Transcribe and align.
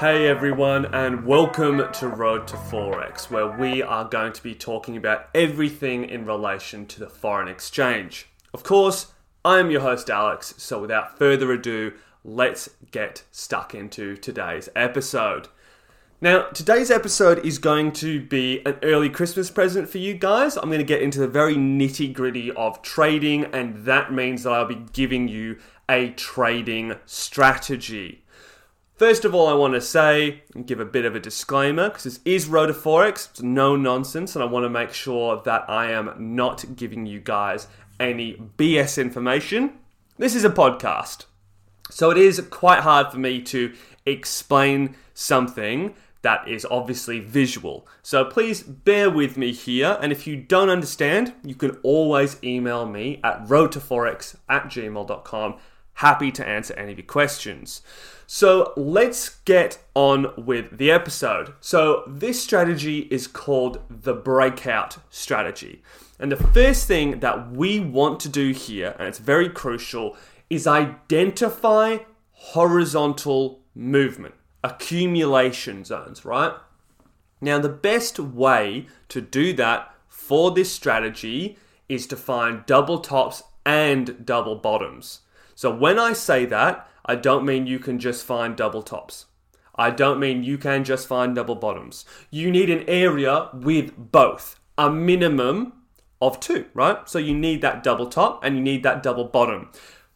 Hey 0.00 0.28
everyone, 0.28 0.86
and 0.94 1.26
welcome 1.26 1.92
to 1.92 2.08
Road 2.08 2.48
to 2.48 2.56
Forex, 2.56 3.30
where 3.30 3.48
we 3.48 3.82
are 3.82 4.08
going 4.08 4.32
to 4.32 4.42
be 4.42 4.54
talking 4.54 4.96
about 4.96 5.28
everything 5.34 6.08
in 6.08 6.24
relation 6.24 6.86
to 6.86 7.00
the 7.00 7.10
foreign 7.10 7.48
exchange. 7.48 8.26
Of 8.54 8.62
course, 8.62 9.08
I'm 9.44 9.70
your 9.70 9.82
host 9.82 10.08
Alex, 10.08 10.54
so 10.56 10.80
without 10.80 11.18
further 11.18 11.52
ado, 11.52 11.92
let's 12.24 12.70
get 12.90 13.24
stuck 13.30 13.74
into 13.74 14.16
today's 14.16 14.70
episode. 14.74 15.48
Now, 16.22 16.44
today's 16.44 16.90
episode 16.90 17.44
is 17.44 17.58
going 17.58 17.92
to 17.92 18.22
be 18.22 18.62
an 18.64 18.78
early 18.82 19.10
Christmas 19.10 19.50
present 19.50 19.86
for 19.86 19.98
you 19.98 20.14
guys. 20.14 20.56
I'm 20.56 20.70
going 20.70 20.78
to 20.78 20.84
get 20.84 21.02
into 21.02 21.20
the 21.20 21.28
very 21.28 21.56
nitty 21.56 22.14
gritty 22.14 22.50
of 22.52 22.80
trading, 22.80 23.44
and 23.52 23.84
that 23.84 24.14
means 24.14 24.44
that 24.44 24.52
I'll 24.54 24.64
be 24.64 24.82
giving 24.94 25.28
you 25.28 25.58
a 25.90 26.08
trading 26.12 26.94
strategy. 27.04 28.24
First 29.00 29.24
of 29.24 29.34
all, 29.34 29.46
I 29.46 29.54
want 29.54 29.72
to 29.72 29.80
say 29.80 30.42
and 30.54 30.66
give 30.66 30.78
a 30.78 30.84
bit 30.84 31.06
of 31.06 31.14
a 31.16 31.20
disclaimer 31.20 31.88
because 31.88 32.04
this 32.04 32.20
is 32.26 32.48
Road 32.48 32.68
Forex. 32.68 33.30
It's 33.30 33.40
no 33.40 33.74
nonsense, 33.74 34.36
and 34.36 34.42
I 34.42 34.46
want 34.46 34.64
to 34.64 34.68
make 34.68 34.92
sure 34.92 35.40
that 35.42 35.64
I 35.70 35.90
am 35.90 36.34
not 36.36 36.76
giving 36.76 37.06
you 37.06 37.18
guys 37.18 37.66
any 37.98 38.34
BS 38.58 39.00
information. 39.00 39.78
This 40.18 40.34
is 40.34 40.44
a 40.44 40.50
podcast, 40.50 41.24
so 41.88 42.10
it 42.10 42.18
is 42.18 42.46
quite 42.50 42.80
hard 42.80 43.10
for 43.10 43.18
me 43.18 43.40
to 43.40 43.72
explain 44.04 44.96
something 45.14 45.94
that 46.20 46.46
is 46.46 46.66
obviously 46.70 47.20
visual. 47.20 47.88
So 48.02 48.26
please 48.26 48.62
bear 48.62 49.08
with 49.08 49.38
me 49.38 49.52
here, 49.52 49.98
and 50.02 50.12
if 50.12 50.26
you 50.26 50.36
don't 50.36 50.68
understand, 50.68 51.32
you 51.42 51.54
can 51.54 51.78
always 51.82 52.36
email 52.44 52.84
me 52.84 53.18
at 53.24 53.46
roadtoforex 53.46 54.36
at 54.50 54.64
gmail.com. 54.64 55.58
Happy 56.00 56.32
to 56.32 56.48
answer 56.48 56.72
any 56.78 56.92
of 56.92 56.98
your 56.98 57.06
questions. 57.06 57.82
So 58.26 58.72
let's 58.74 59.28
get 59.44 59.82
on 59.94 60.32
with 60.34 60.78
the 60.78 60.90
episode. 60.90 61.52
So, 61.60 62.04
this 62.06 62.42
strategy 62.42 63.00
is 63.10 63.26
called 63.26 63.82
the 63.90 64.14
breakout 64.14 64.96
strategy. 65.10 65.82
And 66.18 66.32
the 66.32 66.36
first 66.36 66.88
thing 66.88 67.20
that 67.20 67.50
we 67.50 67.80
want 67.80 68.18
to 68.20 68.30
do 68.30 68.52
here, 68.52 68.96
and 68.98 69.08
it's 69.08 69.18
very 69.18 69.50
crucial, 69.50 70.16
is 70.48 70.66
identify 70.66 71.98
horizontal 72.32 73.60
movement, 73.74 74.36
accumulation 74.64 75.84
zones, 75.84 76.24
right? 76.24 76.54
Now, 77.42 77.58
the 77.58 77.68
best 77.68 78.18
way 78.18 78.86
to 79.10 79.20
do 79.20 79.52
that 79.52 79.94
for 80.08 80.50
this 80.50 80.72
strategy 80.72 81.58
is 81.90 82.06
to 82.06 82.16
find 82.16 82.64
double 82.64 83.00
tops 83.00 83.42
and 83.66 84.24
double 84.24 84.56
bottoms. 84.56 85.20
So, 85.60 85.70
when 85.70 85.98
I 85.98 86.14
say 86.14 86.46
that, 86.46 86.88
I 87.04 87.16
don't 87.16 87.44
mean 87.44 87.66
you 87.66 87.78
can 87.78 87.98
just 87.98 88.24
find 88.24 88.56
double 88.56 88.80
tops. 88.82 89.26
I 89.74 89.90
don't 89.90 90.18
mean 90.18 90.42
you 90.42 90.56
can 90.56 90.84
just 90.84 91.06
find 91.06 91.34
double 91.34 91.54
bottoms. 91.54 92.06
You 92.30 92.50
need 92.50 92.70
an 92.70 92.82
area 92.88 93.50
with 93.52 93.92
both, 93.94 94.58
a 94.78 94.88
minimum 94.90 95.74
of 96.22 96.40
two, 96.40 96.64
right? 96.72 97.06
So 97.06 97.18
you 97.18 97.34
need 97.34 97.60
that 97.60 97.82
double 97.82 98.06
top 98.06 98.42
and 98.42 98.56
you 98.56 98.62
need 98.62 98.82
that 98.84 99.02
double 99.02 99.24
bottom. 99.24 99.68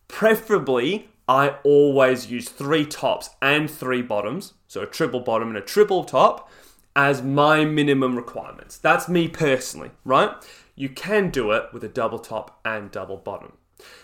Preferably, 0.09 1.11
I 1.29 1.57
always 1.63 2.31
use 2.31 2.49
three 2.49 2.87
tops 2.87 3.29
and 3.43 3.71
three 3.71 4.01
bottoms, 4.01 4.55
so 4.67 4.81
a 4.81 4.87
triple 4.87 5.21
bottom 5.21 5.49
and 5.49 5.59
a 5.59 5.61
triple 5.61 6.05
top, 6.05 6.51
as 6.97 7.23
my 7.23 7.67
minimum 7.67 8.17
requirements. 8.17 8.79
That's 8.79 9.11
me 9.11 9.29
personally, 9.29 9.91
right? 10.07 10.31
You 10.75 10.89
can 10.89 11.29
do 11.29 11.51
it 11.51 11.65
with 11.75 11.85
a 11.85 11.89
double 11.89 12.19
top 12.19 12.61
and 12.65 12.91
double 12.91 13.19
bottom. 13.19 13.59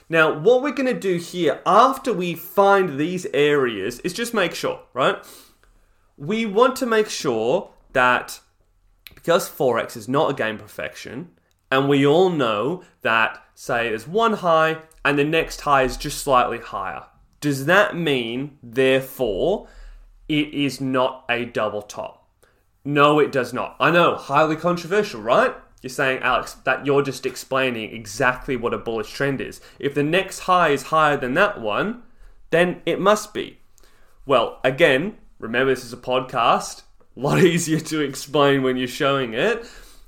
Now, 0.08 0.36
what 0.36 0.62
we're 0.62 0.72
going 0.72 0.92
to 0.92 0.98
do 0.98 1.16
here 1.16 1.60
after 1.64 2.12
we 2.12 2.34
find 2.34 2.98
these 2.98 3.26
areas 3.32 4.00
is 4.00 4.12
just 4.12 4.34
make 4.34 4.54
sure, 4.54 4.80
right? 4.92 5.16
We 6.16 6.46
want 6.46 6.76
to 6.76 6.86
make 6.86 7.08
sure 7.08 7.70
that 7.92 8.41
because 9.14 9.48
Forex 9.48 9.96
is 9.96 10.08
not 10.08 10.30
a 10.30 10.34
game 10.34 10.58
perfection, 10.58 11.30
and 11.70 11.88
we 11.88 12.06
all 12.06 12.30
know 12.30 12.82
that, 13.03 13.42
say, 13.54 13.91
there's 13.91 14.09
one 14.09 14.34
high 14.34 14.78
and 15.04 15.19
the 15.19 15.25
next 15.25 15.60
high 15.60 15.82
is 15.82 15.97
just 15.97 16.19
slightly 16.19 16.59
higher. 16.59 17.04
Does 17.41 17.66
that 17.66 17.97
mean, 17.97 18.59
therefore, 18.62 19.69
it 20.28 20.53
is 20.53 20.80
not 20.80 21.25
a 21.28 21.44
double 21.44 21.82
top? 21.82 22.28
No, 22.84 23.19
it 23.19 23.30
does 23.30 23.53
not. 23.53 23.76
I 23.78 23.91
know, 23.91 24.16
highly 24.16 24.56
controversial, 24.56 25.20
right? 25.20 25.54
You're 25.82 25.91
saying, 25.91 26.22
Alex, 26.22 26.54
that 26.64 26.84
you're 26.84 27.02
just 27.02 27.24
explaining 27.24 27.94
exactly 27.94 28.56
what 28.56 28.74
a 28.74 28.78
bullish 28.78 29.12
trend 29.12 29.41
is. 29.41 29.60
If 29.78 29.94
the 29.94 30.02
next 30.02 30.41
high 30.41 30.70
is 30.70 30.84
higher 30.84 31.16
than 31.16 31.34
that 31.34 31.60
one, 31.60 32.02
then 32.50 32.82
it 32.84 33.00
must 33.00 33.32
be. 33.32 33.60
Well, 34.26 34.60
again, 34.62 35.16
remember 35.38 35.74
this 35.74 35.84
is 35.84 35.92
a 35.92 35.98
podcast. 35.98 36.82
A 37.16 37.20
lot 37.20 37.42
easier 37.42 37.80
to 37.80 38.00
explain 38.00 38.62
when 38.62 38.76
you're 38.76 38.86
showing 38.86 39.34
it. 39.34 39.66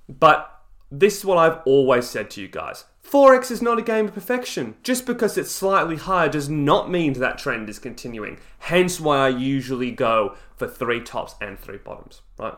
But 0.09 0.49
this 0.91 1.19
is 1.19 1.25
what 1.25 1.37
I've 1.37 1.59
always 1.67 2.07
said 2.07 2.31
to 2.31 2.41
you 2.41 2.49
guys. 2.49 2.85
Forex 3.05 3.51
is 3.51 3.61
not 3.61 3.79
a 3.79 3.83
game 3.83 4.07
of 4.07 4.15
perfection. 4.15 4.77
Just 4.83 5.05
because 5.05 5.37
it's 5.37 5.51
slightly 5.51 5.97
higher 5.97 6.29
does 6.29 6.49
not 6.49 6.91
mean 6.91 7.13
that 7.15 7.39
trend 7.39 7.69
is 7.69 7.79
continuing. 7.79 8.39
Hence 8.61 9.01
why 9.01 9.27
I 9.27 9.29
usually 9.29 9.91
go 9.91 10.37
for 10.57 10.69
three 10.69 11.01
tops 11.01 11.35
and 11.41 11.59
three 11.59 11.79
bottoms, 11.79 12.23
right? 12.39 12.55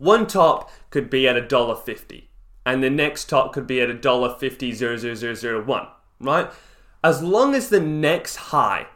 One 0.00 0.26
top 0.26 0.70
could 0.88 1.10
be 1.10 1.28
at 1.28 1.36
a 1.36 1.46
dollar 1.46 1.76
fifty, 1.76 2.30
and 2.64 2.82
the 2.82 2.88
next 2.88 3.28
top 3.28 3.52
could 3.52 3.66
be 3.66 3.82
at 3.82 3.90
a 3.90 3.94
dollar 3.94 4.34
fifty 4.34 4.72
zero 4.72 4.96
zero 4.96 5.14
zero 5.14 5.34
zero 5.34 5.62
one. 5.62 5.88
Right? 6.18 6.50
As 7.04 7.22
long 7.22 7.54
as 7.54 7.68
the 7.68 7.80
next 7.80 8.36
high 8.36 8.86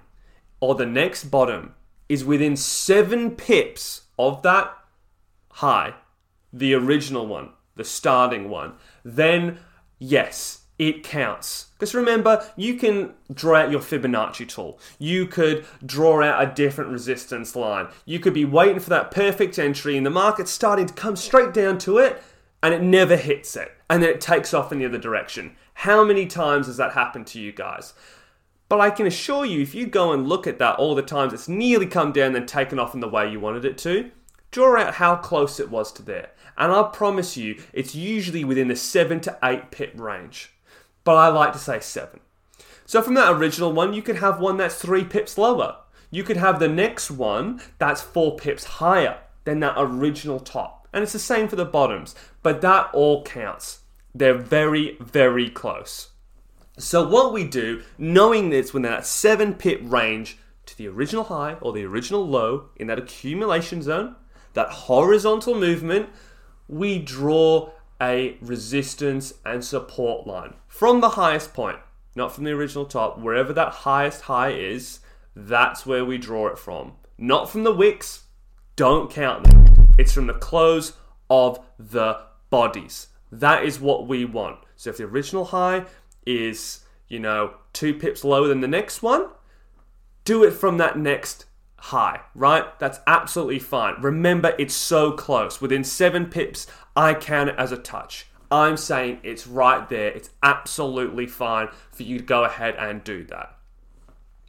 or 0.61 0.75
the 0.75 0.87
next 0.87 1.25
bottom 1.25 1.75
is 2.09 2.25
within 2.25 2.57
seven 2.57 3.33
pips 3.33 4.07
of 4.19 4.43
that 4.45 4.75
high, 5.51 5.93
the 6.51 6.73
original 6.73 7.27
one, 7.27 7.51
the 7.77 7.85
starting 7.85 8.49
one, 8.49 8.73
then 9.05 9.59
yes, 9.99 10.64
it 10.79 11.05
counts. 11.05 11.67
Because 11.79 11.95
remember, 11.95 12.45
you 12.57 12.75
can 12.75 13.15
draw 13.33 13.61
out 13.61 13.71
your 13.71 13.81
Fibonacci 13.81 14.49
tool. 14.49 14.79
You 14.99 15.27
could 15.27 15.65
draw 15.85 16.23
out 16.23 16.43
a 16.43 16.55
different 16.55 16.91
resistance 16.91 17.55
line. 17.55 17.89
You 18.05 18.19
could 18.19 18.35
be 18.35 18.45
waiting 18.45 18.81
for 18.81 18.91
that 18.91 19.11
perfect 19.11 19.59
entry, 19.59 19.97
and 19.97 20.05
the 20.05 20.11
market's 20.11 20.51
starting 20.51 20.87
to 20.87 20.95
come 20.95 21.17
straight 21.17 21.53
down 21.53 21.79
to 21.79 21.99
it, 21.99 22.23
and 22.63 22.75
it 22.75 22.83
never 22.83 23.17
hits 23.17 23.57
it. 23.57 23.73
And 23.89 24.03
then 24.03 24.11
it 24.11 24.21
takes 24.21 24.53
off 24.53 24.73
in 24.73 24.79
the 24.79 24.87
other 24.87 24.99
direction. 24.99 25.57
How 25.75 26.05
many 26.05 26.27
times 26.27 26.67
has 26.67 26.77
that 26.79 26.93
happened 26.93 27.27
to 27.29 27.41
you 27.41 27.53
guys? 27.53 27.95
But 28.69 28.81
I 28.81 28.91
can 28.91 29.07
assure 29.07 29.45
you, 29.45 29.61
if 29.61 29.75
you 29.75 29.87
go 29.87 30.13
and 30.13 30.29
look 30.29 30.47
at 30.47 30.59
that 30.59 30.77
all 30.77 30.95
the 30.95 31.03
times, 31.03 31.33
it's 31.33 31.49
nearly 31.49 31.87
come 31.87 32.13
down 32.13 32.35
and 32.35 32.49
taken 32.49 32.79
off 32.79 32.95
in 32.95 33.01
the 33.01 33.09
way 33.09 33.31
you 33.31 33.39
wanted 33.39 33.65
it 33.65 33.79
to. 33.79 34.11
Draw 34.51 34.81
out 34.81 34.95
how 34.95 35.17
close 35.17 35.61
it 35.61 35.71
was 35.71 35.93
to 35.93 36.03
there. 36.03 36.31
And 36.57 36.73
I 36.73 36.85
promise 36.85 37.37
you, 37.37 37.63
it's 37.73 37.95
usually 37.95 38.45
within 38.45 38.69
the 38.69 38.77
7 38.77 39.21
to 39.23 39.39
8 39.43 39.71
pip 39.71 39.93
range 39.97 40.54
but 41.05 41.17
I 41.17 41.29
like 41.29 41.53
to 41.53 41.59
say 41.59 41.81
seven. 41.81 42.21
So 42.87 43.01
from 43.01 43.15
that 43.15 43.33
original 43.33 43.73
one, 43.73 43.95
you 43.95 44.03
could 44.03 44.17
have 44.17 44.41
one 44.41 44.57
that's 44.57 44.77
three 44.77 45.05
pips 45.05 45.39
lower. 45.39 45.77
You 46.11 46.23
could 46.23 46.37
have 46.37 46.59
the 46.59 46.69
next 46.69 47.11
one 47.11 47.61
that's 47.79 48.03
four 48.03 48.37
pips 48.37 48.65
higher 48.65 49.19
than 49.45 49.61
that 49.61 49.75
original 49.77 50.41
top. 50.41 50.87
And 50.93 51.03
it's 51.03 51.13
the 51.13 51.19
same 51.19 51.49
for 51.49 51.57
the 51.57 51.65
bottoms, 51.65 52.15
but 52.43 52.61
that 52.61 52.91
all 52.93 53.25
counts. 53.25 53.81
They're 54.15 54.39
very, 54.39 54.97
very 55.01 55.51
close. 55.51 56.11
So 56.79 57.09
what 57.09 57.33
we 57.33 57.45
do, 57.45 57.83
knowing 57.99 58.51
this 58.51 58.73
within 58.73 58.91
that 58.91 59.07
seven 59.07 59.55
pip 59.55 59.81
range 59.83 60.39
to 60.67 60.77
the 60.77 60.89
original 60.89 61.25
high 61.25 61.55
or 61.55 61.73
the 61.73 61.85
original 61.85 62.27
low 62.27 62.71
in 62.77 62.87
that 62.89 62.99
accumulation 62.99 63.83
zone, 63.83 64.17
that 64.55 64.71
horizontal 64.71 65.55
movement, 65.55 66.11
we 66.69 66.99
draw 66.99 67.71
a 68.05 68.37
resistance 68.43 69.33
and 69.47 69.65
support 69.65 70.27
line 70.27 70.53
from 70.69 71.01
the 71.01 71.11
highest 71.11 71.55
point, 71.55 71.79
not 72.15 72.35
from 72.35 72.45
the 72.45 72.51
original 72.51 72.85
top, 72.85 73.19
wherever 73.19 73.53
that 73.53 73.73
highest 73.73 74.23
high 74.23 74.51
is, 74.51 75.01
that's 75.35 75.87
where 75.87 76.05
we 76.05 76.19
draw 76.19 76.49
it 76.49 76.59
from. 76.59 76.93
Not 77.17 77.49
from 77.49 77.65
the 77.65 77.73
wicks, 77.73 78.25
don't 78.77 79.11
count 79.11 79.45
them. 79.45 79.89
It's 79.97 80.13
from 80.13 80.27
the 80.27 80.35
close 80.35 80.93
of 81.31 81.65
the 81.79 82.21
bodies. 82.51 83.09
That 83.33 83.65
is 83.65 83.81
what 83.81 84.07
we 84.07 84.27
want. 84.27 84.59
So 84.77 84.91
if 84.91 84.99
the 84.99 85.05
original 85.05 85.47
high 85.47 85.87
is, 86.27 86.81
you 87.09 87.21
know, 87.21 87.55
two 87.73 87.95
pips 87.95 88.23
lower 88.23 88.49
than 88.49 88.61
the 88.61 88.69
next 88.69 89.03
one, 89.03 89.29
do 90.25 90.45
it 90.45 90.53
from 90.53 90.77
that 90.77 90.99
next 90.99 91.47
high, 91.85 92.19
right? 92.35 92.79
That's 92.79 92.99
absolutely 93.07 93.59
fine. 93.59 93.97
Remember, 94.01 94.55
it's 94.59 94.73
so 94.75 95.13
close. 95.13 95.61
Within 95.61 95.85
seven 95.85 96.27
pips, 96.27 96.67
I 96.97 97.13
count 97.13 97.51
it 97.51 97.57
as 97.59 97.73
a 97.73 97.77
touch. 97.77 98.27
I'm 98.51 98.79
saying 98.79 99.21
it's 99.23 99.47
right 99.47 99.87
there. 99.91 100.09
It's 100.09 100.31
absolutely 100.43 101.27
fine 101.27 101.69
for 101.93 102.03
you 102.05 102.19
to 102.19 102.25
go 102.25 102.45
ahead 102.45 102.77
and 102.79 103.05
do 103.05 103.25
that. 103.25 103.59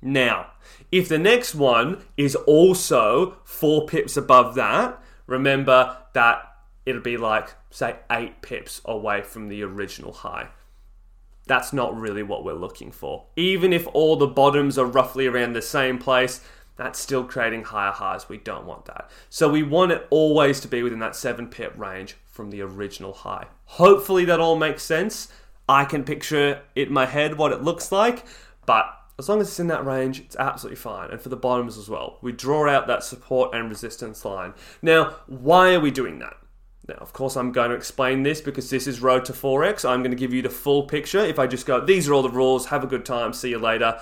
Now, 0.02 0.52
if 0.94 1.10
the 1.10 1.18
next 1.18 1.56
one 1.56 2.04
is 2.16 2.36
also 2.36 3.38
four 3.44 3.86
pips 3.86 4.16
above 4.16 4.56
that, 4.56 5.02
remember 5.28 5.98
that 6.14 6.42
it'll 6.86 7.02
be 7.02 7.18
like, 7.18 7.50
say, 7.70 7.98
eight 8.10 8.42
pips 8.42 8.80
away 8.86 9.24
from 9.24 9.50
the 9.50 9.62
original 9.62 10.14
high. 10.14 10.48
That's 11.48 11.74
not 11.74 12.00
really 12.00 12.24
what 12.24 12.46
we're 12.46 12.54
looking 12.54 12.92
for. 12.92 13.26
Even 13.36 13.74
if 13.74 13.88
all 13.88 14.16
the 14.16 14.26
bottoms 14.26 14.78
are 14.78 14.86
roughly 14.86 15.28
around 15.28 15.54
the 15.54 15.62
same 15.62 15.98
place, 15.98 16.42
that's 16.78 17.00
still 17.00 17.24
creating 17.24 17.64
higher 17.64 17.92
highs. 17.92 18.28
We 18.28 18.38
don't 18.38 18.66
want 18.66 18.86
that. 18.86 19.10
So 19.30 19.50
we 19.50 19.64
want 19.64 19.92
it 19.92 20.08
always 20.10 20.60
to 20.62 20.68
be 20.68 20.84
within 20.84 21.00
that 21.00 21.16
7 21.16 21.48
pip 21.48 21.74
range 21.78 22.16
from 22.26 22.50
the 22.50 22.62
original 22.62 23.14
high. 23.14 23.48
Hopefully 23.66 24.26
that 24.26 24.40
all 24.40 24.58
makes 24.58 24.84
sense. 24.84 25.30
I 25.68 25.86
can 25.86 26.04
picture 26.04 26.62
it 26.76 26.88
in 26.88 26.94
my 26.94 27.06
head 27.06 27.38
what 27.38 27.52
it 27.52 27.64
looks 27.64 27.92
like, 27.92 28.26
but 28.66 28.86
as 29.18 29.30
long 29.30 29.40
as 29.40 29.48
it's 29.48 29.60
in 29.60 29.68
that 29.68 29.86
range, 29.86 30.20
it's 30.20 30.36
absolutely 30.36 30.76
fine. 30.76 31.10
And 31.10 31.22
for 31.22 31.30
the 31.30 31.38
bottoms 31.38 31.78
as 31.78 31.90
well, 31.90 32.20
we 32.22 32.34
draw 32.34 32.70
out 32.70 32.88
that 32.88 33.04
support 33.04 33.56
and 33.56 33.70
resistance 33.70 34.26
line. 34.26 34.54
Now, 34.82 35.16
why 35.28 35.74
are 35.74 35.80
we 35.80 35.92
doing 35.92 36.20
that? 36.20 36.36
Now, 36.88 36.96
of 36.96 37.14
course, 37.14 37.36
I'm 37.36 37.52
going 37.52 37.70
to 37.70 37.76
explain 37.76 38.24
this 38.24 38.42
because 38.42 38.70
this 38.70 38.86
is 38.86 39.02
Road 39.02 39.26
to 39.26 39.34
Forex. 39.34 39.90
I'm 39.90 40.02
going 40.02 40.12
to 40.12 40.18
give 40.18 40.34
you 40.34 40.42
the 40.42 40.50
full 40.50 40.84
picture. 40.84 41.20
If 41.20 41.40
I 41.40 41.48
just 41.48 41.66
go, 41.66 41.84
these 41.84 42.08
are 42.08 42.14
all 42.14 42.22
the 42.22 42.30
rules, 42.30 42.68
have 42.68 42.84
a 42.84 42.88
good 42.88 43.06
time, 43.06 43.34
see 43.34 43.50
you 43.50 43.58
later, 43.58 44.00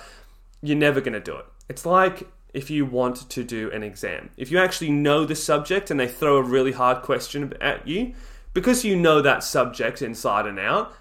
you're 0.60 0.76
never 0.76 1.00
going 1.00 1.14
to 1.14 1.20
do 1.20 1.36
it. 1.36 1.46
It's 1.68 1.86
like 1.86 2.28
if 2.54 2.70
you 2.70 2.86
want 2.86 3.28
to 3.28 3.44
do 3.44 3.70
an 3.72 3.82
exam. 3.82 4.30
If 4.36 4.50
you 4.50 4.58
actually 4.58 4.90
know 4.90 5.24
the 5.24 5.34
subject 5.34 5.90
and 5.90 6.00
they 6.00 6.08
throw 6.08 6.36
a 6.36 6.42
really 6.42 6.72
hard 6.72 7.02
question 7.02 7.52
at 7.60 7.86
you, 7.86 8.14
because 8.54 8.84
you 8.84 8.96
know 8.96 9.20
that 9.20 9.42
subject 9.42 10.00
inside 10.00 10.46
and 10.46 10.58
out, 10.58 10.94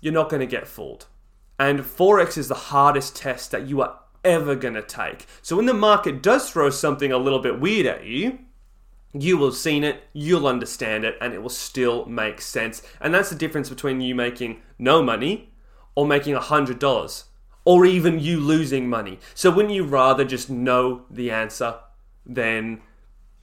you're 0.00 0.14
not 0.14 0.30
going 0.30 0.40
to 0.40 0.46
get 0.46 0.68
fooled. 0.68 1.06
And 1.58 1.80
Forex 1.80 2.38
is 2.38 2.48
the 2.48 2.54
hardest 2.54 3.16
test 3.16 3.50
that 3.50 3.66
you 3.66 3.82
are 3.82 3.98
ever 4.24 4.54
going 4.54 4.74
to 4.74 4.82
take. 4.82 5.26
So 5.42 5.56
when 5.56 5.66
the 5.66 5.74
market 5.74 6.22
does 6.22 6.50
throw 6.50 6.70
something 6.70 7.12
a 7.12 7.18
little 7.18 7.40
bit 7.40 7.60
weird 7.60 7.86
at 7.86 8.04
you, 8.04 8.38
you 9.12 9.36
will 9.36 9.48
have 9.48 9.56
seen 9.56 9.82
it, 9.82 10.04
you'll 10.12 10.46
understand 10.46 11.04
it, 11.04 11.16
and 11.20 11.34
it 11.34 11.42
will 11.42 11.48
still 11.48 12.06
make 12.06 12.40
sense. 12.40 12.82
And 13.00 13.12
that's 13.12 13.30
the 13.30 13.36
difference 13.36 13.68
between 13.68 14.00
you 14.00 14.14
making 14.14 14.62
no 14.78 15.02
money 15.02 15.50
or 15.96 16.06
making 16.06 16.36
$100 16.36 17.24
or 17.70 17.86
even 17.86 18.18
you 18.18 18.40
losing 18.40 18.88
money. 18.88 19.16
So 19.32 19.48
wouldn't 19.48 19.72
you 19.72 19.84
rather 19.84 20.24
just 20.24 20.50
know 20.50 21.02
the 21.08 21.30
answer 21.30 21.76
than 22.26 22.80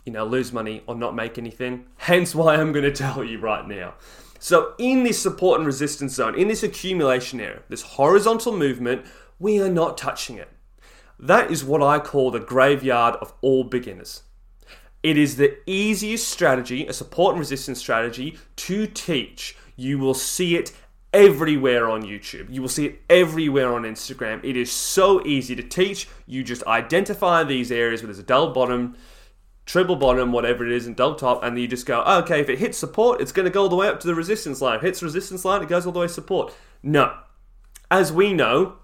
you 0.03 0.11
know 0.11 0.25
lose 0.25 0.51
money 0.51 0.83
or 0.85 0.95
not 0.95 1.15
make 1.15 1.37
anything? 1.37 1.85
Hence 1.95 2.35
why 2.35 2.55
I'm 2.55 2.73
going 2.73 2.83
to 2.83 2.91
tell 2.91 3.23
you 3.23 3.39
right 3.39 3.65
now. 3.65 3.93
So 4.37 4.73
in 4.77 5.03
this 5.03 5.17
support 5.17 5.59
and 5.61 5.65
resistance 5.65 6.15
zone, 6.15 6.35
in 6.35 6.49
this 6.49 6.61
accumulation 6.61 7.39
area, 7.39 7.61
this 7.69 7.83
horizontal 7.83 8.51
movement, 8.51 9.05
we 9.39 9.61
are 9.61 9.69
not 9.69 9.97
touching 9.97 10.37
it. 10.37 10.49
That 11.17 11.49
is 11.49 11.63
what 11.63 11.81
I 11.81 11.97
call 11.99 12.29
the 12.29 12.41
graveyard 12.41 13.15
of 13.21 13.33
all 13.39 13.63
beginners. 13.63 14.23
It 15.03 15.17
is 15.17 15.37
the 15.37 15.57
easiest 15.65 16.27
strategy, 16.27 16.85
a 16.85 16.91
support 16.91 17.35
and 17.35 17.39
resistance 17.39 17.79
strategy 17.79 18.37
to 18.57 18.87
teach. 18.87 19.55
You 19.77 19.99
will 19.99 20.13
see 20.13 20.57
it 20.57 20.73
everywhere 21.13 21.89
on 21.89 22.03
YouTube. 22.03 22.53
You 22.53 22.61
will 22.61 22.69
see 22.69 22.85
it 22.85 23.01
everywhere 23.09 23.73
on 23.73 23.83
Instagram. 23.83 24.43
It 24.43 24.57
is 24.57 24.71
so 24.71 25.25
easy 25.25 25.55
to 25.55 25.63
teach. 25.63 26.07
You 26.25 26.43
just 26.43 26.63
identify 26.67 27.43
these 27.43 27.71
areas 27.71 28.01
where 28.01 28.07
there's 28.07 28.19
a 28.19 28.23
double 28.23 28.53
bottom, 28.53 28.95
triple 29.65 29.95
bottom, 29.95 30.31
whatever 30.31 30.65
it 30.65 30.71
is, 30.71 30.85
and 30.85 30.95
double 30.95 31.15
top, 31.15 31.43
and 31.43 31.59
you 31.59 31.67
just 31.67 31.85
go, 31.85 32.03
oh, 32.05 32.19
okay, 32.19 32.39
if 32.39 32.49
it 32.49 32.59
hits 32.59 32.77
support, 32.77 33.21
it's 33.21 33.31
going 33.31 33.45
to 33.45 33.51
go 33.51 33.63
all 33.63 33.69
the 33.69 33.75
way 33.75 33.87
up 33.87 33.99
to 34.01 34.07
the 34.07 34.15
resistance 34.15 34.61
line. 34.61 34.77
If 34.77 34.83
it 34.83 34.87
hits 34.87 35.03
resistance 35.03 35.45
line, 35.45 35.63
it 35.63 35.69
goes 35.69 35.85
all 35.85 35.91
the 35.91 35.99
way 35.99 36.07
support. 36.07 36.53
No. 36.83 37.17
As 37.89 38.11
we 38.11 38.33
know, 38.33 38.77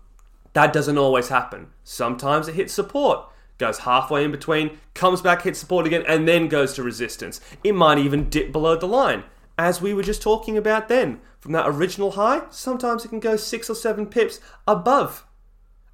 that 0.54 0.72
doesn't 0.72 0.98
always 0.98 1.30
happen. 1.30 1.68
Sometimes 1.84 2.48
it 2.48 2.56
hits 2.56 2.74
support, 2.74 3.28
goes 3.58 3.80
halfway 3.80 4.24
in 4.24 4.32
between, 4.32 4.78
comes 4.94 5.22
back, 5.22 5.42
hits 5.42 5.60
support 5.60 5.86
again, 5.86 6.04
and 6.08 6.28
then 6.28 6.48
goes 6.48 6.74
to 6.74 6.84
resistance. 6.84 7.42
It 7.64 7.76
might 7.76 7.98
even 7.98 8.30
dip 8.30 8.52
below 8.52 8.78
the 8.78 8.88
line 8.88 9.24
as 9.58 9.82
we 9.82 9.94
were 9.94 10.04
just 10.04 10.22
talking 10.22 10.58
about 10.58 10.88
then. 10.88 11.22
From 11.40 11.52
that 11.52 11.68
original 11.68 12.12
high, 12.12 12.44
sometimes 12.50 13.04
it 13.04 13.10
can 13.10 13.20
go 13.20 13.36
six 13.36 13.70
or 13.70 13.76
seven 13.76 14.06
pips 14.06 14.40
above 14.68 15.26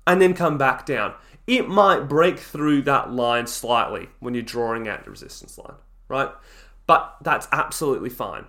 and 0.06 0.22
then 0.22 0.34
come 0.34 0.58
back 0.58 0.86
down. 0.86 1.14
It 1.48 1.68
might 1.68 2.08
break 2.08 2.40
through 2.40 2.84
that 2.84 3.12
line 3.12 3.48
slightly 3.48 4.10
when 4.20 4.34
you're 4.34 4.44
drawing 4.44 4.88
out 4.88 5.06
the 5.06 5.12
resistance 5.12 5.58
line, 5.58 5.78
right? 6.08 6.30
But 6.86 7.16
that's 7.22 7.48
absolutely 7.52 8.10
fine, 8.10 8.46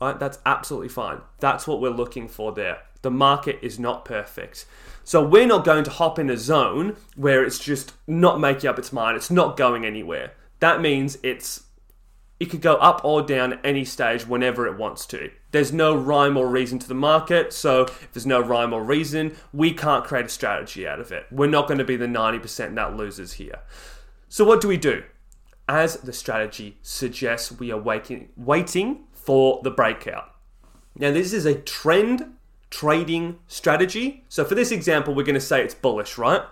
right? 0.00 0.18
That's 0.18 0.38
absolutely 0.46 0.88
fine. 0.88 1.20
That's 1.40 1.66
what 1.66 1.80
we're 1.80 1.90
looking 1.90 2.28
for 2.28 2.52
there. 2.52 2.78
The 3.02 3.10
market 3.10 3.58
is 3.62 3.78
not 3.78 4.04
perfect. 4.04 4.66
So 5.04 5.24
we're 5.24 5.46
not 5.46 5.64
going 5.64 5.84
to 5.84 5.90
hop 5.90 6.18
in 6.18 6.30
a 6.30 6.36
zone 6.36 6.96
where 7.16 7.44
it's 7.44 7.58
just 7.58 7.92
not 8.06 8.40
making 8.40 8.68
up 8.68 8.78
its 8.78 8.92
mind, 8.92 9.16
it's 9.16 9.30
not 9.30 9.56
going 9.56 9.84
anywhere. 9.84 10.32
That 10.60 10.80
means 10.80 11.18
it's 11.22 11.62
it 12.40 12.46
could 12.46 12.60
go 12.60 12.76
up 12.76 13.04
or 13.04 13.22
down 13.22 13.58
any 13.64 13.84
stage 13.84 14.26
whenever 14.26 14.66
it 14.66 14.78
wants 14.78 15.06
to. 15.06 15.30
There's 15.50 15.72
no 15.72 15.94
rhyme 15.96 16.36
or 16.36 16.48
reason 16.48 16.78
to 16.78 16.88
the 16.88 16.94
market, 16.94 17.52
so 17.52 17.82
if 17.82 18.12
there's 18.12 18.26
no 18.26 18.40
rhyme 18.40 18.72
or 18.72 18.84
reason, 18.84 19.34
we 19.52 19.72
can't 19.72 20.04
create 20.04 20.26
a 20.26 20.28
strategy 20.28 20.86
out 20.86 21.00
of 21.00 21.10
it. 21.10 21.26
We're 21.30 21.48
not 21.48 21.66
going 21.66 21.78
to 21.78 21.84
be 21.84 21.96
the 21.96 22.06
90% 22.06 22.74
that 22.74 22.96
loses 22.96 23.34
here. 23.34 23.60
So, 24.28 24.44
what 24.44 24.60
do 24.60 24.68
we 24.68 24.76
do? 24.76 25.04
As 25.68 25.96
the 25.96 26.12
strategy 26.12 26.78
suggests, 26.82 27.50
we 27.52 27.72
are 27.72 27.80
waiting, 27.80 28.28
waiting 28.36 29.04
for 29.12 29.60
the 29.62 29.70
breakout. 29.70 30.34
Now, 30.94 31.10
this 31.10 31.32
is 31.32 31.44
a 31.44 31.54
trend 31.54 32.34
trading 32.70 33.38
strategy. 33.48 34.24
So, 34.28 34.44
for 34.44 34.54
this 34.54 34.70
example, 34.70 35.14
we're 35.14 35.24
going 35.24 35.34
to 35.34 35.40
say 35.40 35.62
it's 35.62 35.74
bullish, 35.74 36.18
right? 36.18 36.42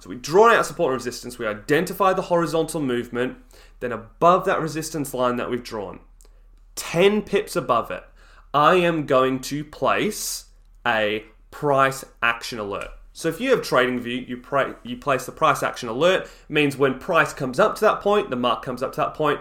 So, 0.00 0.10
we 0.10 0.16
draw 0.16 0.54
out 0.54 0.66
support 0.66 0.92
and 0.92 1.00
resistance, 1.00 1.38
we 1.38 1.46
identify 1.46 2.12
the 2.12 2.22
horizontal 2.22 2.80
movement 2.80 3.36
then 3.80 3.92
above 3.92 4.44
that 4.44 4.60
resistance 4.60 5.14
line 5.14 5.36
that 5.36 5.50
we've 5.50 5.62
drawn, 5.62 6.00
10 6.74 7.22
pips 7.22 7.56
above 7.56 7.90
it, 7.90 8.04
I 8.54 8.76
am 8.76 9.06
going 9.06 9.40
to 9.40 9.64
place 9.64 10.46
a 10.86 11.24
price 11.50 12.04
action 12.22 12.58
alert. 12.58 12.88
So 13.12 13.28
if 13.28 13.40
you 13.40 13.50
have 13.50 13.60
TradingView, 13.60 14.28
you, 14.28 14.36
pra- 14.36 14.76
you 14.84 14.96
place 14.96 15.26
the 15.26 15.32
price 15.32 15.62
action 15.62 15.88
alert, 15.88 16.28
means 16.48 16.76
when 16.76 16.98
price 16.98 17.32
comes 17.32 17.58
up 17.58 17.74
to 17.76 17.80
that 17.82 18.00
point, 18.00 18.30
the 18.30 18.36
mark 18.36 18.62
comes 18.62 18.82
up 18.82 18.92
to 18.92 19.00
that 19.00 19.14
point, 19.14 19.40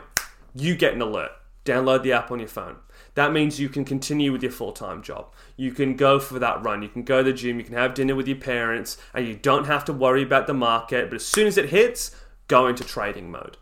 you 0.55 0.75
get 0.75 0.93
an 0.93 1.01
alert. 1.01 1.31
Download 1.63 2.01
the 2.01 2.13
app 2.13 2.31
on 2.31 2.39
your 2.39 2.47
phone. 2.47 2.77
That 3.13 3.33
means 3.33 3.59
you 3.59 3.69
can 3.69 3.83
continue 3.83 4.31
with 4.31 4.41
your 4.41 4.51
full 4.51 4.71
time 4.71 5.01
job. 5.03 5.33
You 5.57 5.71
can 5.71 5.95
go 5.95 6.19
for 6.19 6.39
that 6.39 6.63
run. 6.63 6.81
You 6.81 6.89
can 6.89 7.03
go 7.03 7.17
to 7.17 7.23
the 7.23 7.33
gym. 7.33 7.57
You 7.57 7.65
can 7.65 7.73
have 7.73 7.93
dinner 7.93 8.15
with 8.15 8.27
your 8.27 8.37
parents, 8.37 8.97
and 9.13 9.27
you 9.27 9.35
don't 9.35 9.65
have 9.65 9.83
to 9.85 9.93
worry 9.93 10.23
about 10.23 10.47
the 10.47 10.53
market. 10.53 11.09
But 11.09 11.17
as 11.17 11.25
soon 11.25 11.47
as 11.47 11.57
it 11.57 11.69
hits, 11.69 12.15
go 12.47 12.67
into 12.67 12.83
trading 12.83 13.29
mode. 13.29 13.57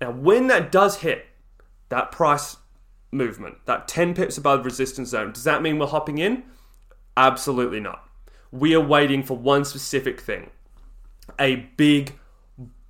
Now, 0.00 0.10
when 0.10 0.46
that 0.46 0.72
does 0.72 0.98
hit 0.98 1.26
that 1.90 2.10
price 2.10 2.56
movement, 3.12 3.56
that 3.66 3.88
10 3.88 4.14
pips 4.14 4.38
above 4.38 4.64
resistance 4.64 5.10
zone, 5.10 5.32
does 5.32 5.44
that 5.44 5.62
mean 5.62 5.78
we're 5.78 5.86
hopping 5.86 6.18
in? 6.18 6.44
Absolutely 7.16 7.80
not. 7.80 8.08
We 8.50 8.74
are 8.74 8.80
waiting 8.80 9.22
for 9.22 9.36
one 9.36 9.64
specific 9.64 10.20
thing 10.20 10.50
a 11.38 11.56
big 11.76 12.18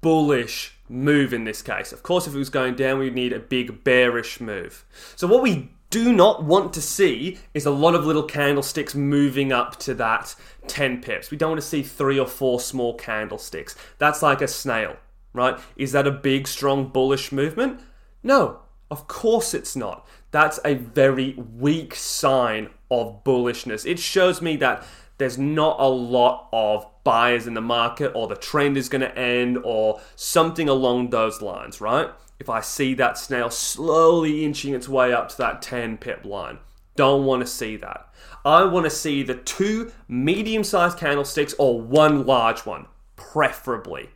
bullish 0.00 0.78
move 0.88 1.32
in 1.34 1.44
this 1.44 1.60
case. 1.62 1.93
Of 1.93 2.02
course, 2.02 2.26
if 2.26 2.34
it 2.34 2.38
was 2.38 2.48
going 2.48 2.74
down, 2.74 2.98
we'd 2.98 3.14
need 3.14 3.32
a 3.32 3.38
big 3.38 3.84
bearish 3.84 4.40
move. 4.40 4.84
So, 5.17 5.26
what 5.26 5.43
we 5.43 5.70
do 5.90 6.12
not 6.12 6.44
want 6.44 6.72
to 6.74 6.81
see 6.81 7.38
is 7.52 7.67
a 7.67 7.70
lot 7.70 7.94
of 7.94 8.06
little 8.06 8.22
candlesticks 8.22 8.94
moving 8.94 9.52
up 9.52 9.76
to 9.81 9.94
that 9.94 10.34
10 10.69 11.02
pips. 11.02 11.31
We 11.31 11.36
don't 11.36 11.50
want 11.50 11.60
to 11.60 11.67
see 11.67 11.82
three 11.82 12.19
or 12.19 12.26
four 12.26 12.60
small 12.60 12.94
candlesticks. 12.94 13.76
That's 13.98 14.22
like 14.22 14.40
a 14.40 14.48
snail 14.48 14.96
right? 15.32 15.58
Is 15.77 15.93
that 15.93 16.06
a 16.06 16.13
big, 16.13 16.46
strong, 16.46 16.89
bullish 16.89 17.32
movement? 17.32 17.81
No, 18.22 18.60
of 18.91 19.06
course 19.06 19.55
it's 19.55 19.77
not. 19.77 20.06
That's 20.31 20.60
a 20.65 20.75
very 20.75 21.34
weak 21.34 21.94
sign 21.94 22.70
of 22.91 23.25
bullishness. 23.25 23.87
It 23.87 23.99
shows 23.99 24.43
me 24.43 24.56
that 24.56 24.84
there's 25.19 25.39
not 25.39 25.79
a 25.79 25.89
lot 25.89 26.49
of 26.53 26.87
buyers 27.05 27.46
in 27.46 27.55
the 27.55 27.60
market 27.60 28.13
or 28.15 28.27
the 28.27 28.37
trend 28.37 28.77
is 28.77 28.89
going 28.89 29.03
to 29.03 29.19
end 29.19 29.58
or 29.65 30.01
something 30.17 30.69
along 30.69 31.10
those 31.10 31.43
lines, 31.43 31.81
right? 31.81 32.10
If 32.39 32.49
I 32.49 32.63
see 32.63 32.94
that 32.94 33.19
snail 33.19 33.51
slowly 33.51 34.44
inching 34.44 34.75
its 34.75 34.89
way 34.89 35.13
up 35.13 35.29
to 35.29 35.39
that 35.39 35.60
10 35.60 35.99
pip 35.99 36.25
line, 36.25 36.58
don't 36.96 37.27
want 37.27 37.43
to 37.43 37.46
see 37.46 37.77
that. 37.77 38.13
I 38.44 38.65
want 38.65 38.84
to 38.84 38.91
see 38.91 39.22
the 39.22 39.34
two 39.34 39.93
medium 40.08 40.65
sized 40.65 40.99
candlesticks 40.99 41.55
or 41.58 41.81
one 41.81 42.25
large 42.27 42.60
one, 42.60 42.87
preferably. 43.17 44.08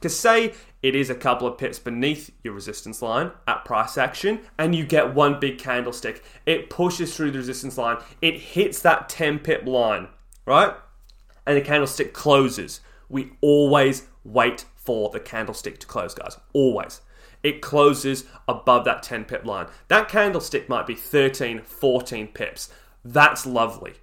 Because 0.00 0.18
say 0.18 0.54
it 0.82 0.94
is 0.96 1.10
a 1.10 1.14
couple 1.14 1.46
of 1.46 1.58
pips 1.58 1.78
beneath 1.78 2.30
your 2.42 2.54
resistance 2.54 3.02
line 3.02 3.32
at 3.46 3.66
price 3.66 3.98
action, 3.98 4.40
and 4.58 4.74
you 4.74 4.86
get 4.86 5.14
one 5.14 5.38
big 5.38 5.58
candlestick. 5.58 6.24
It 6.46 6.70
pushes 6.70 7.14
through 7.14 7.32
the 7.32 7.38
resistance 7.38 7.76
line, 7.76 7.98
it 8.22 8.38
hits 8.38 8.80
that 8.80 9.10
10 9.10 9.40
pip 9.40 9.66
line, 9.66 10.08
right? 10.46 10.74
And 11.46 11.56
the 11.56 11.60
candlestick 11.60 12.14
closes. 12.14 12.80
We 13.10 13.32
always 13.42 14.06
wait 14.24 14.64
for 14.74 15.10
the 15.10 15.20
candlestick 15.20 15.78
to 15.80 15.86
close, 15.86 16.14
guys. 16.14 16.38
Always. 16.54 17.02
It 17.42 17.60
closes 17.60 18.24
above 18.48 18.84
that 18.86 19.02
10 19.02 19.24
pip 19.24 19.44
line. 19.44 19.66
That 19.88 20.08
candlestick 20.08 20.68
might 20.68 20.86
be 20.86 20.94
13, 20.94 21.62
14 21.62 22.28
pips. 22.28 22.70
That's 23.04 23.46
lovely. 23.46 23.94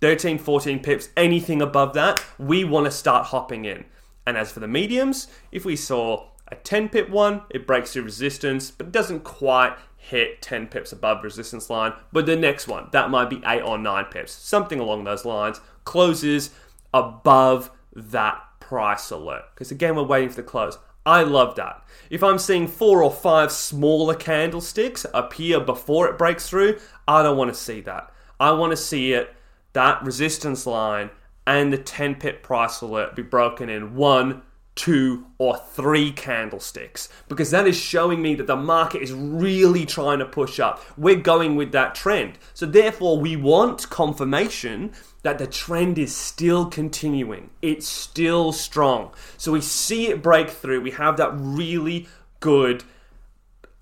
13, 0.00 0.38
14 0.38 0.80
pips, 0.80 1.08
anything 1.16 1.62
above 1.62 1.94
that, 1.94 2.22
we 2.38 2.64
want 2.64 2.84
to 2.86 2.90
start 2.90 3.26
hopping 3.26 3.64
in. 3.64 3.84
And 4.26 4.36
as 4.36 4.52
for 4.52 4.60
the 4.60 4.68
mediums, 4.68 5.28
if 5.52 5.64
we 5.64 5.76
saw 5.76 6.28
a 6.48 6.56
10 6.56 6.88
pip 6.90 7.10
one, 7.10 7.42
it 7.50 7.66
breaks 7.66 7.92
through 7.92 8.02
resistance, 8.02 8.70
but 8.70 8.86
it 8.86 8.92
doesn't 8.92 9.24
quite 9.24 9.76
hit 9.96 10.42
10 10.42 10.66
pips 10.66 10.92
above 10.92 11.24
resistance 11.24 11.70
line. 11.70 11.92
But 12.12 12.26
the 12.26 12.36
next 12.36 12.68
one, 12.68 12.88
that 12.92 13.10
might 13.10 13.30
be 13.30 13.42
8 13.46 13.62
or 13.62 13.78
9 13.78 14.04
pips, 14.06 14.32
something 14.32 14.78
along 14.78 15.04
those 15.04 15.24
lines, 15.24 15.60
closes 15.84 16.50
above 16.92 17.70
that 17.94 18.42
price 18.60 19.10
alert. 19.10 19.44
Because 19.54 19.70
again, 19.70 19.96
we're 19.96 20.02
waiting 20.02 20.30
for 20.30 20.36
the 20.36 20.42
close. 20.42 20.78
I 21.06 21.22
love 21.22 21.54
that. 21.56 21.84
If 22.08 22.22
I'm 22.22 22.38
seeing 22.38 22.66
four 22.66 23.02
or 23.02 23.10
five 23.12 23.52
smaller 23.52 24.14
candlesticks 24.14 25.04
appear 25.12 25.60
before 25.60 26.08
it 26.08 26.16
breaks 26.16 26.48
through, 26.48 26.78
I 27.06 27.22
don't 27.22 27.36
want 27.36 27.52
to 27.52 27.58
see 27.58 27.82
that. 27.82 28.10
I 28.40 28.52
want 28.52 28.72
to 28.72 28.76
see 28.76 29.12
it, 29.12 29.34
that 29.74 30.02
resistance 30.02 30.66
line 30.66 31.10
and 31.46 31.72
the 31.72 31.78
10 31.78 32.16
pip 32.16 32.42
price 32.42 32.80
alert 32.80 33.14
be 33.14 33.22
broken 33.22 33.68
in 33.68 33.94
one, 33.94 34.42
two, 34.74 35.26
or 35.38 35.56
three 35.56 36.10
candlesticks 36.10 37.08
because 37.28 37.50
that 37.50 37.66
is 37.66 37.76
showing 37.76 38.20
me 38.20 38.34
that 38.34 38.46
the 38.46 38.56
market 38.56 39.02
is 39.02 39.12
really 39.12 39.86
trying 39.86 40.18
to 40.18 40.24
push 40.24 40.58
up. 40.58 40.82
We're 40.96 41.16
going 41.16 41.54
with 41.54 41.72
that 41.72 41.94
trend. 41.94 42.38
So, 42.54 42.66
therefore, 42.66 43.18
we 43.18 43.36
want 43.36 43.88
confirmation 43.90 44.92
that 45.22 45.38
the 45.38 45.46
trend 45.46 45.98
is 45.98 46.14
still 46.14 46.66
continuing, 46.66 47.50
it's 47.62 47.88
still 47.88 48.52
strong. 48.52 49.12
So, 49.36 49.52
we 49.52 49.60
see 49.60 50.08
it 50.08 50.22
break 50.22 50.50
through, 50.50 50.80
we 50.80 50.92
have 50.92 51.16
that 51.18 51.32
really 51.34 52.08
good, 52.40 52.84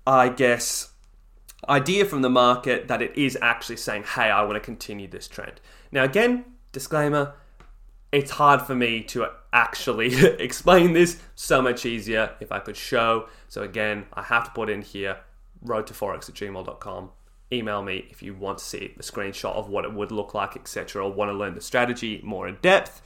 I 0.05 0.29
guess. 0.29 0.89
Idea 1.69 2.03
from 2.03 2.21
the 2.21 2.29
market 2.29 2.89
that 2.89 3.01
it 3.01 3.17
is 3.17 3.37
actually 3.41 3.77
saying, 3.77 4.03
hey, 4.03 4.29
I 4.29 4.43
want 4.43 4.55
to 4.55 4.59
continue 4.59 5.07
this 5.07 5.29
trend. 5.29 5.61
Now, 5.93 6.03
again, 6.03 6.43
disclaimer, 6.73 7.35
it's 8.13 8.31
hard 8.31 8.61
for 8.61 8.75
me 8.75 9.01
to 9.01 9.27
actually 9.51 10.15
explain 10.39 10.93
this 10.93 11.19
so 11.35 11.61
much 11.61 11.85
easier 11.85 12.35
if 12.39 12.51
I 12.51 12.59
could 12.59 12.77
show. 12.77 13.27
So 13.49 13.63
again, 13.63 14.05
I 14.13 14.21
have 14.21 14.45
to 14.45 14.51
put 14.51 14.69
in 14.69 14.83
here 14.83 15.17
road 15.61 15.87
to 15.87 15.93
forex 15.93 16.29
at 16.29 16.35
gmail.com. 16.35 17.09
Email 17.51 17.83
me 17.83 18.05
if 18.09 18.21
you 18.21 18.35
want 18.35 18.59
to 18.59 18.63
see 18.63 18.93
the 18.95 19.03
screenshot 19.03 19.55
of 19.55 19.67
what 19.67 19.83
it 19.83 19.93
would 19.93 20.11
look 20.11 20.33
like, 20.33 20.55
etc., 20.55 21.03
or 21.03 21.11
want 21.11 21.29
to 21.29 21.33
learn 21.33 21.55
the 21.55 21.61
strategy 21.61 22.21
more 22.23 22.47
in 22.47 22.57
depth. 22.61 23.01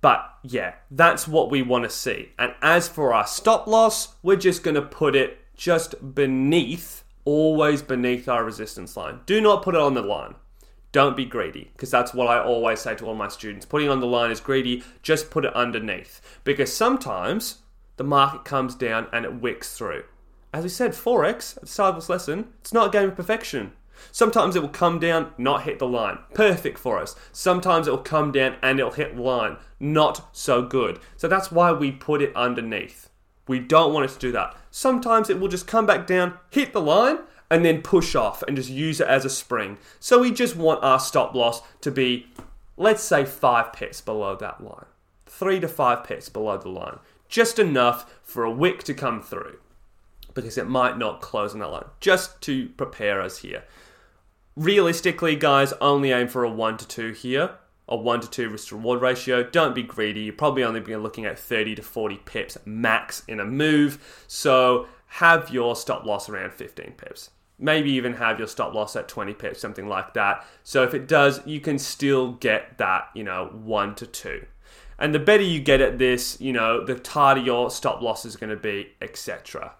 But 0.00 0.26
yeah, 0.42 0.74
that's 0.90 1.28
what 1.28 1.50
we 1.50 1.60
want 1.60 1.84
to 1.84 1.90
see. 1.90 2.30
And 2.38 2.54
as 2.62 2.88
for 2.88 3.12
our 3.12 3.26
stop 3.26 3.66
loss, 3.66 4.14
we're 4.22 4.36
just 4.36 4.62
going 4.62 4.74
to 4.74 4.82
put 4.82 5.14
it 5.14 5.38
just 5.54 6.14
beneath, 6.14 7.04
always 7.26 7.82
beneath 7.82 8.28
our 8.28 8.44
resistance 8.44 8.96
line. 8.96 9.20
Do 9.26 9.40
not 9.40 9.62
put 9.62 9.74
it 9.74 9.80
on 9.80 9.94
the 9.94 10.02
line. 10.02 10.34
Don't 10.92 11.16
be 11.16 11.24
greedy, 11.24 11.70
because 11.72 11.90
that's 11.90 12.12
what 12.12 12.26
I 12.26 12.42
always 12.42 12.80
say 12.80 12.96
to 12.96 13.06
all 13.06 13.14
my 13.14 13.28
students. 13.28 13.64
Putting 13.64 13.88
on 13.88 14.00
the 14.00 14.06
line 14.06 14.30
is 14.30 14.40
greedy, 14.40 14.82
just 15.02 15.30
put 15.30 15.44
it 15.44 15.54
underneath. 15.54 16.20
Because 16.42 16.74
sometimes 16.74 17.58
the 17.96 18.04
market 18.04 18.44
comes 18.44 18.74
down 18.74 19.06
and 19.12 19.24
it 19.24 19.40
wicks 19.40 19.76
through. 19.76 20.04
As 20.52 20.64
we 20.64 20.68
said, 20.68 20.92
Forex, 20.92 21.56
at 21.56 21.62
the 21.62 21.68
start 21.68 21.90
of 21.90 21.96
this 21.96 22.08
lesson, 22.08 22.48
it's 22.60 22.72
not 22.72 22.88
a 22.88 22.90
game 22.90 23.10
of 23.10 23.16
perfection. 23.16 23.72
Sometimes 24.10 24.56
it 24.56 24.62
will 24.62 24.68
come 24.68 24.98
down, 24.98 25.32
not 25.38 25.62
hit 25.62 25.78
the 25.78 25.86
line. 25.86 26.18
Perfect 26.34 26.78
for 26.78 26.98
us. 26.98 27.14
Sometimes 27.30 27.86
it 27.86 27.90
will 27.90 27.98
come 27.98 28.32
down 28.32 28.56
and 28.62 28.80
it'll 28.80 28.92
hit 28.92 29.14
the 29.14 29.22
line. 29.22 29.58
Not 29.78 30.34
so 30.34 30.62
good. 30.62 30.98
So 31.16 31.28
that's 31.28 31.52
why 31.52 31.70
we 31.72 31.92
put 31.92 32.22
it 32.22 32.34
underneath. 32.34 33.10
We 33.46 33.58
don't 33.58 33.92
want 33.92 34.10
it 34.10 34.14
to 34.14 34.18
do 34.18 34.32
that. 34.32 34.56
Sometimes 34.70 35.28
it 35.30 35.38
will 35.38 35.48
just 35.48 35.66
come 35.66 35.86
back 35.86 36.06
down, 36.06 36.38
hit 36.50 36.72
the 36.72 36.80
line, 36.80 37.18
and 37.50 37.64
then 37.64 37.82
push 37.82 38.14
off 38.14 38.42
and 38.44 38.56
just 38.56 38.70
use 38.70 39.00
it 39.00 39.08
as 39.08 39.24
a 39.24 39.30
spring. 39.30 39.76
So 39.98 40.20
we 40.20 40.30
just 40.30 40.56
want 40.56 40.84
our 40.84 41.00
stop 41.00 41.34
loss 41.34 41.62
to 41.80 41.90
be, 41.90 42.28
let's 42.76 43.02
say, 43.02 43.24
five 43.24 43.72
pips 43.72 44.00
below 44.00 44.36
that 44.36 44.62
line. 44.62 44.86
Three 45.26 45.58
to 45.60 45.68
five 45.68 46.04
pips 46.04 46.28
below 46.28 46.56
the 46.58 46.68
line. 46.68 46.98
Just 47.28 47.58
enough 47.58 48.18
for 48.22 48.44
a 48.44 48.50
wick 48.50 48.84
to 48.84 48.94
come 48.94 49.20
through 49.20 49.58
because 50.34 50.56
it 50.56 50.68
might 50.68 50.96
not 50.96 51.20
close 51.20 51.52
on 51.52 51.60
that 51.60 51.70
line. 51.70 51.84
Just 51.98 52.40
to 52.42 52.68
prepare 52.70 53.20
us 53.20 53.38
here. 53.38 53.64
Realistically, 54.56 55.34
guys, 55.36 55.72
only 55.80 56.12
aim 56.12 56.28
for 56.28 56.44
a 56.44 56.50
1 56.50 56.76
to 56.78 56.86
2 56.86 57.12
here. 57.12 57.50
A 57.88 57.96
1 57.96 58.20
to 58.20 58.30
2 58.30 58.50
risk 58.50 58.68
to 58.68 58.76
reward 58.76 59.00
ratio. 59.00 59.42
Don't 59.42 59.74
be 59.74 59.82
greedy. 59.82 60.20
You're 60.20 60.34
probably 60.34 60.62
only 60.62 60.78
be 60.78 60.94
looking 60.94 61.24
at 61.24 61.38
30 61.38 61.74
to 61.76 61.82
40 61.82 62.16
pips 62.24 62.56
max 62.64 63.24
in 63.26 63.40
a 63.40 63.44
move. 63.44 64.24
So 64.28 64.86
have 65.06 65.50
your 65.50 65.74
stop 65.74 66.04
loss 66.04 66.28
around 66.28 66.52
15 66.52 66.92
pips 66.96 67.30
maybe 67.60 67.90
even 67.92 68.14
have 68.14 68.38
your 68.38 68.48
stop 68.48 68.74
loss 68.74 68.96
at 68.96 69.08
20 69.08 69.34
pips, 69.34 69.60
something 69.60 69.86
like 69.86 70.14
that. 70.14 70.44
So 70.64 70.82
if 70.82 70.94
it 70.94 71.06
does, 71.06 71.46
you 71.46 71.60
can 71.60 71.78
still 71.78 72.32
get 72.32 72.78
that, 72.78 73.10
you 73.14 73.22
know, 73.22 73.50
one 73.52 73.94
to 73.96 74.06
two. 74.06 74.46
And 74.98 75.14
the 75.14 75.18
better 75.18 75.42
you 75.42 75.60
get 75.60 75.80
at 75.80 75.98
this, 75.98 76.40
you 76.40 76.52
know, 76.52 76.84
the 76.84 76.94
tighter 76.94 77.40
your 77.40 77.70
stop 77.70 78.02
loss 78.02 78.24
is 78.24 78.36
going 78.36 78.50
to 78.50 78.56
be, 78.56 78.92
etc. 79.00 79.72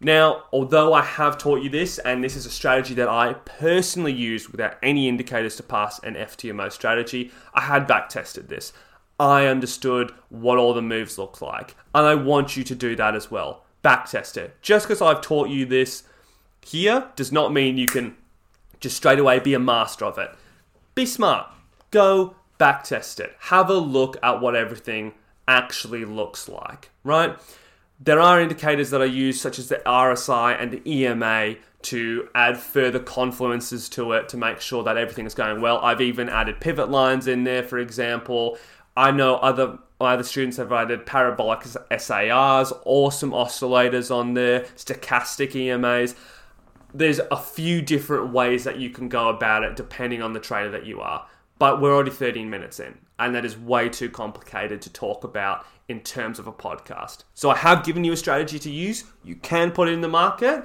Now, 0.00 0.44
although 0.52 0.92
I 0.92 1.02
have 1.02 1.38
taught 1.38 1.62
you 1.62 1.70
this, 1.70 1.98
and 1.98 2.22
this 2.22 2.36
is 2.36 2.44
a 2.44 2.50
strategy 2.50 2.94
that 2.94 3.08
I 3.08 3.34
personally 3.34 4.12
used 4.12 4.48
without 4.48 4.76
any 4.82 5.08
indicators 5.08 5.56
to 5.56 5.62
pass 5.62 5.98
an 6.00 6.14
FTMO 6.14 6.70
strategy, 6.72 7.30
I 7.54 7.62
had 7.62 7.86
back 7.86 8.08
tested 8.08 8.48
this. 8.48 8.72
I 9.18 9.46
understood 9.46 10.12
what 10.28 10.58
all 10.58 10.74
the 10.74 10.82
moves 10.82 11.18
look 11.18 11.40
like, 11.40 11.76
and 11.94 12.04
I 12.04 12.16
want 12.16 12.56
you 12.56 12.64
to 12.64 12.74
do 12.74 12.96
that 12.96 13.14
as 13.14 13.30
well. 13.30 13.64
Back 13.82 14.10
test 14.10 14.36
it. 14.36 14.60
Just 14.60 14.88
because 14.88 15.00
I've 15.00 15.20
taught 15.20 15.48
you 15.48 15.66
this 15.66 16.02
here 16.66 17.08
does 17.16 17.32
not 17.32 17.52
mean 17.52 17.78
you 17.78 17.86
can 17.86 18.16
just 18.80 18.96
straight 18.96 19.18
away 19.18 19.38
be 19.38 19.54
a 19.54 19.58
master 19.58 20.04
of 20.04 20.18
it. 20.18 20.30
Be 20.94 21.06
smart. 21.06 21.48
Go 21.90 22.36
backtest 22.58 23.20
it. 23.20 23.34
Have 23.40 23.70
a 23.70 23.74
look 23.74 24.16
at 24.22 24.40
what 24.40 24.54
everything 24.54 25.12
actually 25.48 26.04
looks 26.04 26.48
like, 26.48 26.90
right? 27.02 27.36
There 28.00 28.20
are 28.20 28.40
indicators 28.40 28.90
that 28.90 29.00
I 29.00 29.06
use, 29.06 29.40
such 29.40 29.58
as 29.58 29.68
the 29.68 29.80
RSI 29.86 30.60
and 30.60 30.70
the 30.70 30.90
EMA, 30.90 31.56
to 31.82 32.28
add 32.34 32.58
further 32.58 32.98
confluences 32.98 33.90
to 33.90 34.12
it 34.12 34.28
to 34.30 34.36
make 34.36 34.60
sure 34.60 34.82
that 34.84 34.96
everything 34.96 35.26
is 35.26 35.34
going 35.34 35.60
well. 35.60 35.78
I've 35.78 36.00
even 36.00 36.28
added 36.28 36.60
pivot 36.60 36.90
lines 36.90 37.26
in 37.26 37.44
there, 37.44 37.62
for 37.62 37.78
example. 37.78 38.58
I 38.96 39.10
know 39.10 39.36
other 39.36 39.78
other 40.00 40.22
students 40.22 40.56
have 40.56 40.72
added 40.72 41.06
parabolic 41.06 41.62
SARs, 41.64 42.72
awesome 42.84 43.30
oscillators 43.30 44.14
on 44.14 44.34
there, 44.34 44.60
stochastic 44.76 45.52
EMAs 45.52 46.14
there's 46.94 47.18
a 47.18 47.36
few 47.36 47.82
different 47.82 48.32
ways 48.32 48.64
that 48.64 48.78
you 48.78 48.88
can 48.88 49.08
go 49.08 49.28
about 49.28 49.64
it 49.64 49.74
depending 49.74 50.22
on 50.22 50.32
the 50.32 50.40
trader 50.40 50.70
that 50.70 50.86
you 50.86 51.00
are. 51.00 51.26
But 51.58 51.80
we're 51.80 51.92
already 51.92 52.10
13 52.10 52.48
minutes 52.48 52.80
in, 52.80 52.96
and 53.18 53.34
that 53.34 53.44
is 53.44 53.58
way 53.58 53.88
too 53.88 54.08
complicated 54.08 54.80
to 54.82 54.92
talk 54.92 55.24
about 55.24 55.66
in 55.88 56.00
terms 56.00 56.38
of 56.38 56.46
a 56.46 56.52
podcast. 56.52 57.24
So 57.34 57.50
I 57.50 57.56
have 57.56 57.84
given 57.84 58.04
you 58.04 58.12
a 58.12 58.16
strategy 58.16 58.58
to 58.60 58.70
use. 58.70 59.04
You 59.22 59.36
can 59.36 59.70
put 59.70 59.88
it 59.88 59.92
in 59.92 60.00
the 60.00 60.08
market, 60.08 60.64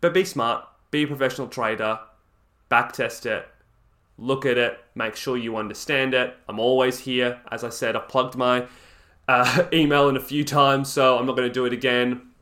but 0.00 0.14
be 0.14 0.24
smart, 0.24 0.66
be 0.90 1.02
a 1.02 1.06
professional 1.06 1.48
trader, 1.48 1.98
backtest 2.70 3.26
it, 3.26 3.48
look 4.18 4.46
at 4.46 4.58
it, 4.58 4.78
make 4.94 5.16
sure 5.16 5.36
you 5.36 5.56
understand 5.56 6.14
it. 6.14 6.36
I'm 6.48 6.60
always 6.60 7.00
here. 7.00 7.40
As 7.50 7.64
I 7.64 7.70
said, 7.70 7.96
I 7.96 8.00
plugged 8.00 8.36
my 8.36 8.66
uh, 9.26 9.64
email 9.72 10.08
in 10.08 10.16
a 10.16 10.20
few 10.20 10.44
times, 10.44 10.92
so 10.92 11.18
I'm 11.18 11.26
not 11.26 11.36
going 11.36 11.48
to 11.48 11.54
do 11.54 11.64
it 11.64 11.72
again 11.72 12.33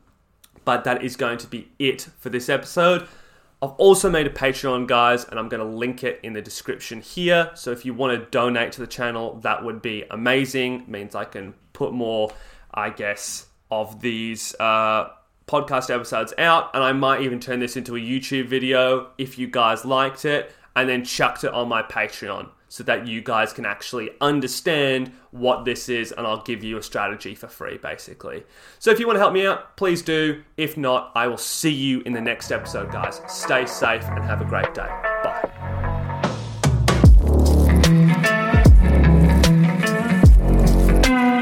but 0.65 0.83
that 0.83 1.03
is 1.03 1.15
going 1.15 1.37
to 1.39 1.47
be 1.47 1.69
it 1.79 2.07
for 2.17 2.29
this 2.29 2.49
episode. 2.49 3.07
I've 3.61 3.71
also 3.71 4.09
made 4.09 4.27
a 4.27 4.29
Patreon, 4.29 4.87
guys, 4.87 5.23
and 5.23 5.39
I'm 5.39 5.47
going 5.47 5.65
to 5.65 5.77
link 5.77 6.03
it 6.03 6.19
in 6.21 6.33
the 6.33 6.41
description 6.41 7.01
here. 7.01 7.49
So 7.53 7.71
if 7.71 7.85
you 7.85 7.93
want 7.93 8.19
to 8.19 8.29
donate 8.29 8.73
to 8.73 8.81
the 8.81 8.87
channel, 8.87 9.35
that 9.43 9.63
would 9.63 9.81
be 9.81 10.03
amazing. 10.11 10.81
It 10.81 10.89
means 10.89 11.15
I 11.15 11.23
can 11.23 11.53
put 11.71 11.93
more, 11.93 12.31
I 12.73 12.89
guess, 12.89 13.47
of 13.71 14.01
these 14.01 14.53
uh, 14.59 15.09
podcast 15.47 15.93
episodes 15.93 16.33
out, 16.37 16.71
and 16.73 16.83
I 16.83 16.91
might 16.91 17.21
even 17.21 17.39
turn 17.39 17.61
this 17.61 17.77
into 17.77 17.95
a 17.95 17.99
YouTube 17.99 18.47
video 18.47 19.11
if 19.17 19.39
you 19.39 19.47
guys 19.47 19.85
liked 19.85 20.25
it, 20.25 20.51
and 20.75 20.89
then 20.89 21.05
chucked 21.05 21.45
it 21.45 21.53
on 21.53 21.69
my 21.69 21.83
Patreon 21.83 22.49
so 22.73 22.83
that 22.83 23.05
you 23.05 23.21
guys 23.21 23.53
can 23.53 23.67
actually 23.67 24.09
understand 24.19 25.11
what 25.29 25.63
this 25.63 25.89
is 25.89 26.11
and 26.11 26.25
I'll 26.25 26.41
give 26.41 26.63
you 26.63 26.79
a 26.79 26.81
strategy 26.81 27.35
for 27.35 27.47
free 27.47 27.77
basically. 27.77 28.45
So 28.79 28.89
if 28.89 28.99
you 28.99 29.05
want 29.05 29.17
to 29.17 29.19
help 29.19 29.31
me 29.31 29.45
out, 29.45 29.77
please 29.77 30.01
do. 30.01 30.41
If 30.57 30.75
not, 30.75 31.11
I 31.13 31.27
will 31.27 31.37
see 31.37 31.69
you 31.69 32.01
in 32.01 32.13
the 32.13 32.21
next 32.21 32.51
episode, 32.51 32.91
guys. 32.91 33.21
Stay 33.27 33.67
safe 33.67 34.05
and 34.05 34.23
have 34.23 34.41
a 34.41 34.45
great 34.45 34.73
day. 34.73 35.12